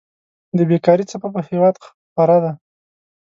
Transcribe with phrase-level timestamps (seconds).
[0.57, 2.51] د بيکاري څپه په هېواد خوره ده.